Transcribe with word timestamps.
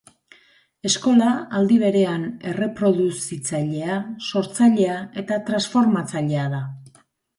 Eskola, 0.89 1.33
aldi 1.59 1.77
berean 1.83 2.23
erreproduzitzailea, 2.53 3.99
sortzailea 4.29 4.99
eta 5.23 5.39
transformatzailea 5.51 6.49
da. 6.57 6.65